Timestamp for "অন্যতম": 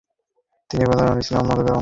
1.71-1.79